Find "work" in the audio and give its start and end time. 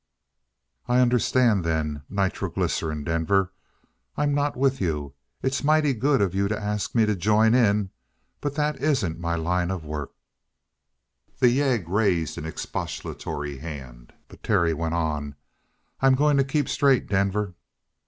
9.85-10.13